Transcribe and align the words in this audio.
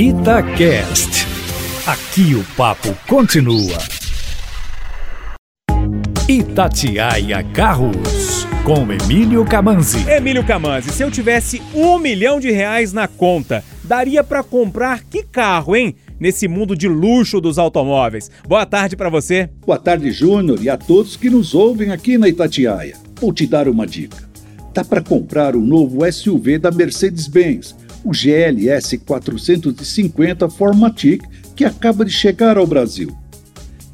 Itacast. 0.00 1.26
Aqui 1.84 2.32
o 2.36 2.44
papo 2.56 2.96
continua. 3.08 3.76
Itatiaia 6.28 7.42
Carros, 7.52 8.46
com 8.62 8.92
Emílio 8.92 9.44
Camanzi. 9.44 10.08
Emílio 10.08 10.46
Camanzi, 10.46 10.92
se 10.92 11.02
eu 11.02 11.10
tivesse 11.10 11.60
um 11.74 11.98
milhão 11.98 12.38
de 12.38 12.48
reais 12.52 12.92
na 12.92 13.08
conta, 13.08 13.64
daria 13.82 14.22
para 14.22 14.44
comprar 14.44 15.02
que 15.02 15.24
carro, 15.24 15.74
hein? 15.74 15.96
Nesse 16.20 16.46
mundo 16.46 16.76
de 16.76 16.86
luxo 16.86 17.40
dos 17.40 17.58
automóveis. 17.58 18.30
Boa 18.46 18.64
tarde 18.64 18.94
para 18.94 19.10
você. 19.10 19.50
Boa 19.66 19.80
tarde, 19.80 20.12
Júnior, 20.12 20.62
e 20.62 20.70
a 20.70 20.76
todos 20.76 21.16
que 21.16 21.28
nos 21.28 21.56
ouvem 21.56 21.90
aqui 21.90 22.16
na 22.16 22.28
Itatiaia. 22.28 22.94
Vou 23.20 23.32
te 23.32 23.48
dar 23.48 23.66
uma 23.66 23.84
dica. 23.84 24.28
Dá 24.72 24.84
para 24.84 25.02
comprar 25.02 25.56
o 25.56 25.60
novo 25.60 26.08
SUV 26.12 26.56
da 26.56 26.70
Mercedes-Benz 26.70 27.74
o 28.04 28.12
GLS 28.12 28.98
450 28.98 30.48
Formatic, 30.48 31.22
que 31.54 31.64
acaba 31.64 32.04
de 32.04 32.10
chegar 32.10 32.56
ao 32.56 32.66
Brasil. 32.66 33.16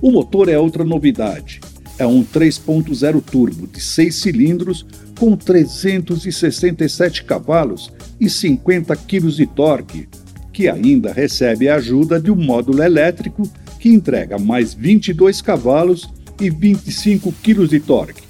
O 0.03 0.11
motor 0.11 0.49
é 0.49 0.59
outra 0.59 0.85
novidade. 0.85 1.61
É 1.99 2.07
um 2.07 2.23
3.0 2.23 3.23
turbo 3.23 3.67
de 3.67 3.81
6 3.81 4.15
cilindros 4.15 4.85
com 5.19 5.35
367 5.35 7.25
cavalos 7.25 7.91
e 8.21 8.29
50 8.29 8.95
kg 8.97 9.29
de 9.29 9.47
torque, 9.47 10.09
que 10.53 10.69
ainda 10.69 11.13
recebe 11.13 11.69
a 11.69 11.77
ajuda 11.77 12.21
de 12.21 12.31
um 12.31 12.37
módulo 12.37 12.83
elétrico 12.83 13.49
que 13.79 13.89
entrega 13.89 14.39
mais 14.39 14.73
22 14.73 15.43
cavalos 15.43 16.09
e 16.41 16.51
25 16.51 17.33
kg 17.43 17.67
de 17.67 17.81
torque. 17.81 18.23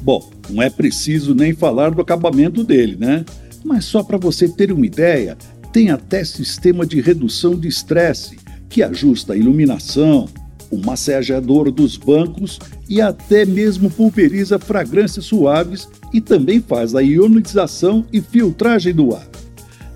Bom, 0.00 0.30
não 0.48 0.62
é 0.62 0.70
preciso 0.70 1.34
nem 1.34 1.52
falar 1.52 1.90
do 1.90 2.00
acabamento 2.00 2.62
dele, 2.62 2.96
né? 2.96 3.24
Mas 3.64 3.84
só 3.84 4.02
para 4.02 4.16
você 4.16 4.48
ter 4.48 4.70
uma 4.70 4.86
ideia, 4.86 5.36
tem 5.72 5.90
até 5.90 6.24
sistema 6.24 6.86
de 6.86 7.00
redução 7.00 7.58
de 7.58 7.66
estresse, 7.66 8.38
que 8.68 8.82
ajusta 8.82 9.32
a 9.32 9.36
iluminação, 9.36 10.28
o 10.70 10.76
massageador 10.76 11.70
dos 11.70 11.96
bancos 11.96 12.58
e 12.88 13.00
até 13.00 13.44
mesmo 13.44 13.90
pulveriza 13.90 14.58
fragrâncias 14.58 15.24
suaves 15.26 15.88
e 16.12 16.20
também 16.20 16.60
faz 16.60 16.94
a 16.94 17.02
ionização 17.02 18.04
e 18.12 18.20
filtragem 18.20 18.94
do 18.94 19.14
ar. 19.14 19.26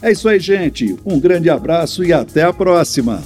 É 0.00 0.12
isso 0.12 0.28
aí, 0.28 0.38
gente. 0.40 0.96
Um 1.04 1.18
grande 1.18 1.48
abraço 1.48 2.04
e 2.04 2.12
até 2.12 2.42
a 2.42 2.52
próxima. 2.52 3.22